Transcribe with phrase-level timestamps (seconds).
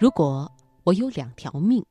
[0.00, 0.50] 如果
[0.84, 1.84] 我有两条命，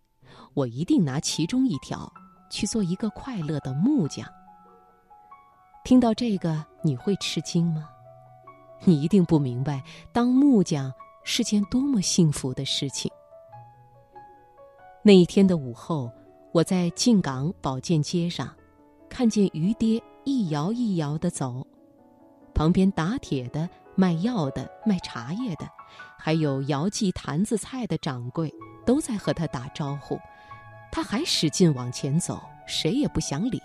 [0.55, 2.11] 我一定拿其中一条
[2.49, 4.27] 去做一个快乐的木匠。
[5.83, 7.87] 听到这个，你会吃惊吗？
[8.83, 10.91] 你一定不明白，当木匠
[11.23, 13.11] 是件多么幸福的事情。
[15.03, 16.11] 那一天的午后，
[16.51, 18.51] 我在靖港保健街上，
[19.07, 21.63] 看见于爹一摇一摇的走，
[22.55, 23.69] 旁边打铁的、
[23.99, 25.67] 卖药的、卖茶叶的，
[26.17, 28.49] 还有摇记坛子菜的掌柜，
[28.85, 30.17] 都在和他打招呼。
[30.89, 33.61] 他还使劲往前走，谁也不想理。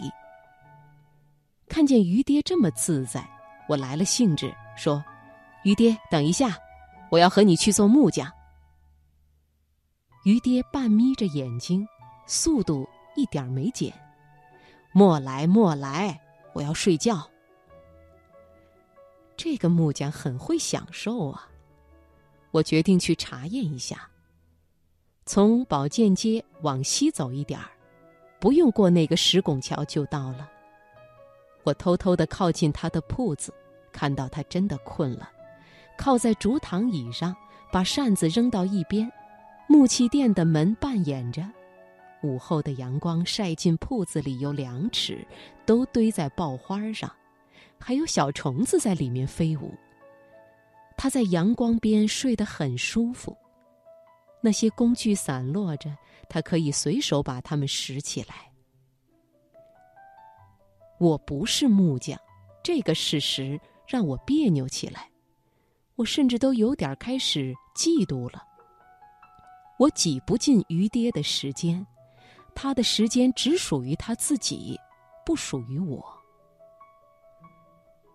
[1.69, 3.25] 看见于爹这么自在，
[3.69, 5.05] 我来了兴致，说
[5.63, 6.59] ：“于爹，等一下，
[7.11, 8.29] 我要和你去做木匠。”
[10.27, 11.87] 于爹半眯着眼睛，
[12.27, 13.93] 速度一点没减。
[14.93, 16.21] 莫来莫来，
[16.55, 17.25] 我要睡觉。
[19.37, 21.49] 这个木匠很会享受啊！
[22.51, 24.09] 我决定去查验一下。
[25.27, 27.71] 从保健街往西走一点儿，
[28.39, 30.49] 不用过那个石拱桥就到了。
[31.63, 33.53] 我偷偷的靠近他的铺子，
[33.91, 35.31] 看到他真的困了，
[35.97, 37.35] 靠在竹躺椅上，
[37.73, 39.11] 把扇子扔到一边。
[39.67, 41.43] 木器店的门半掩着，
[42.23, 45.27] 午后的阳光晒进铺子里有两尺，
[45.65, 47.11] 都堆在爆花上，
[47.79, 49.75] 还有小虫子在里面飞舞。
[50.97, 53.37] 他在阳光边睡得很舒服，
[54.41, 55.91] 那些工具散落着，
[56.29, 58.51] 他可以随手把它们拾起来。
[60.99, 62.19] 我不是木匠，
[62.63, 65.11] 这个事实让我别扭起来，
[65.97, 68.43] 我甚至都有点开始嫉妒了。
[69.77, 71.85] 我挤不进于爹的时间，
[72.55, 74.79] 他的时间只属于他自己，
[75.27, 76.24] 不属于我。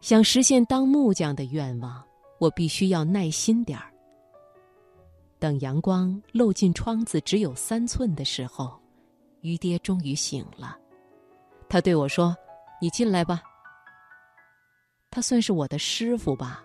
[0.01, 2.03] 想实现当木匠的愿望，
[2.37, 3.91] 我必须要耐心点儿。
[5.37, 8.79] 等阳光漏进窗子只有三寸的时候，
[9.41, 10.77] 于爹终于醒了，
[11.67, 12.35] 他对我说。
[12.81, 13.41] 你进来吧。
[15.11, 16.63] 他算是我的师傅吧，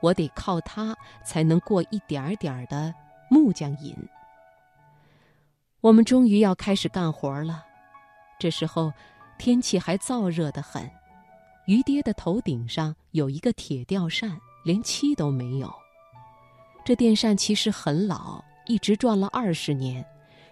[0.00, 0.92] 我得靠他
[1.24, 2.92] 才能过一点儿点儿的
[3.30, 3.96] 木匠瘾。
[5.80, 7.64] 我们终于要开始干活了，
[8.40, 8.92] 这时候
[9.38, 10.90] 天气还燥热的很。
[11.66, 15.72] 于爹的头顶上有一个铁吊扇，连漆都没有。
[16.84, 20.04] 这电扇其实很老，一直转了二十年，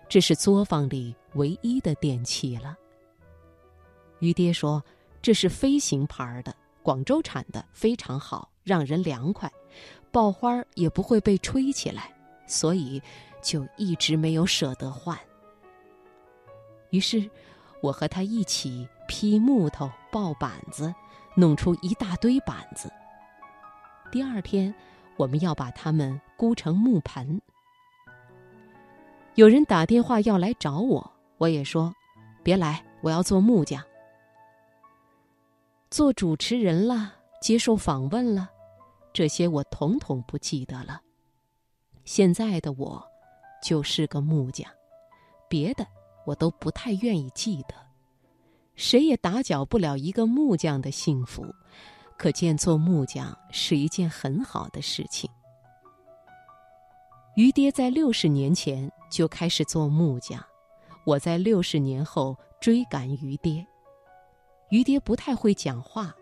[0.09, 2.77] 这是作坊里唯一的电器了。
[4.21, 4.83] 于爹说。
[5.23, 9.53] 这是飞行牌的，广州产的，非常好，让人凉快，
[10.11, 12.11] 爆花也不会被吹起来，
[12.47, 13.03] 所以
[13.43, 15.15] 就一直没有舍得换。
[16.89, 17.31] 于是，
[17.83, 20.95] 我和他一起劈木头、抱板子，
[21.35, 22.89] 弄出一大堆板子。
[24.13, 24.73] 第二天，
[25.17, 27.43] 我们要把它们箍成木盆。
[29.35, 31.93] 有人打电话要来找我，我也说
[32.45, 33.83] ：“别来，我要做木匠。”
[35.91, 38.49] 做主持人了，接受访问了，
[39.13, 41.01] 这些我统统不记得了。
[42.05, 43.05] 现在的我，
[43.61, 44.71] 就是个木匠，
[45.49, 45.85] 别的
[46.25, 47.75] 我都不太愿意记得。
[48.81, 51.45] 谁也打搅不了一个木匠的幸福，
[52.17, 55.29] 可见做木匠是一件很好的事情。
[57.37, 60.43] 于爹在六十年前就开始做木匠，
[61.05, 63.65] 我在六十年后追赶于爹。
[64.71, 66.15] 于爹不太会讲话，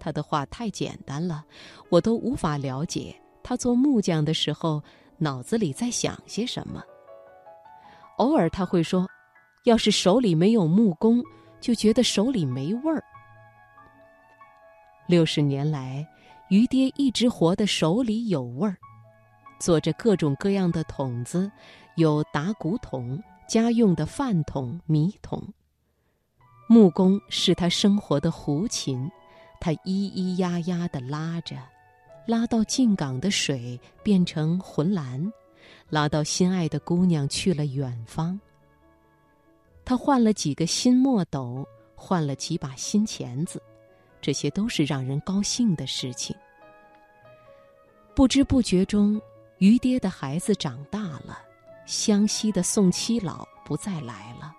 [0.00, 1.44] 他的话太简单了，
[1.90, 4.82] 我都无法了解他做木匠的时候
[5.18, 6.82] 脑子里在想些什么。
[8.16, 9.06] 偶尔他会说
[9.64, 11.22] ：“要是手里没有木工，
[11.66, 13.02] 就觉得手里没味儿。”
[15.08, 16.06] 六十年来，
[16.48, 18.76] 于爹一直活得手里有味儿，
[19.58, 21.50] 做着各种各样的桶子，
[21.96, 25.42] 有打谷桶、家用的饭桶、米桶。
[26.68, 29.10] 木工是他生活的胡琴，
[29.60, 31.56] 他咿咿呀呀地拉着，
[32.28, 35.32] 拉到进港的水变成浑蓝，
[35.88, 38.40] 拉到心爱的姑娘去了远方。
[39.86, 43.62] 他换了几个新墨斗，换了几把新钳子，
[44.20, 46.34] 这些都是让人高兴的事情。
[48.12, 49.20] 不知不觉中，
[49.58, 51.38] 于爹的孩子长大了，
[51.86, 54.52] 湘西的宋七老不再来了。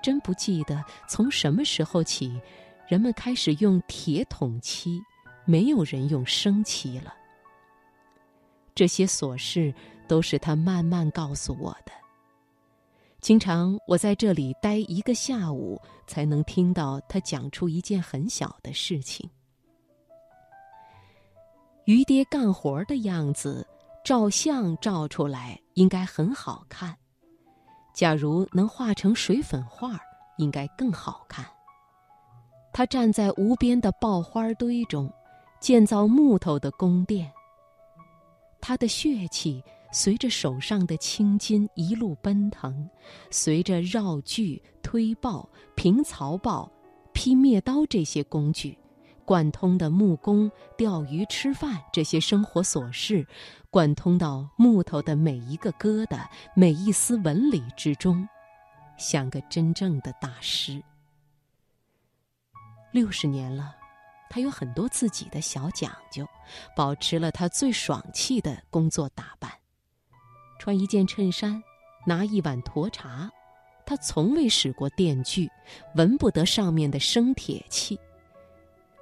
[0.00, 2.40] 真不记得从什么时候起，
[2.86, 5.02] 人们开始用铁桶漆，
[5.46, 7.12] 没有人用生漆了。
[8.72, 9.74] 这些琐事
[10.06, 11.90] 都是他慢慢告诉我的。
[13.20, 19.28] 经常我在这里待一个下午，才能听到他讲出一件很小的事情。
[21.84, 23.66] 于爹干活的样子，
[24.04, 26.94] 照相照出来应该很好看；
[27.92, 29.98] 假如能画成水粉画，
[30.36, 31.44] 应该更好看。
[32.72, 35.12] 他站在无边的爆花堆中，
[35.58, 37.32] 建造木头的宫殿。
[38.60, 42.88] 他的血气随着手上的青筋一路奔腾，
[43.30, 46.70] 随着绕锯、推刨、平槽刨、
[47.12, 48.78] 劈灭刀这些工具，
[49.24, 53.26] 贯通的木工、钓鱼、吃饭这些生活琐事，
[53.70, 58.28] 贯通到木头的每一个疙瘩、每一丝纹理之中，
[58.98, 60.82] 像个真正的大师。
[62.92, 63.74] 六十年了。
[64.30, 66.28] 他有很多自己的小讲究，
[66.76, 69.50] 保持了他最爽气的工作打扮。
[70.58, 71.62] 穿一件衬衫，
[72.06, 73.30] 拿一碗沱茶，
[73.86, 75.48] 他从未使过电锯，
[75.94, 77.98] 闻不得上面的生铁气。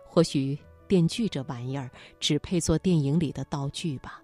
[0.05, 4.23] 或许电锯这玩意儿只配做电影里的道具吧。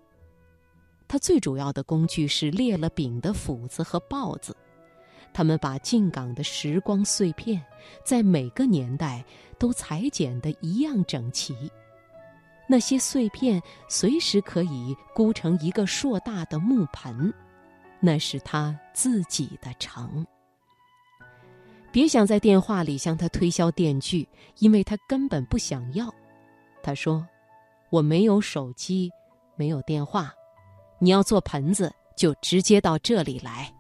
[1.09, 4.57] 他最主要的工具是裂了柄的斧子和刨子。
[5.35, 7.63] 他们把进港的时光碎片，
[8.05, 9.25] 在每个年代
[9.59, 11.55] 都裁剪得一样整齐。
[12.73, 17.31] 那些碎片随时可以箍成一个硕大的木盆，
[18.01, 20.27] 那是他自己的城。
[21.91, 24.27] 别想在电话里向他推销电锯，
[24.61, 26.11] 因为他根本不想要。
[26.83, 27.29] 他说
[27.93, 29.11] ：“我没有手机，
[29.55, 30.33] 没有电话，
[30.99, 33.71] 你要做盆子就直接到这里来。”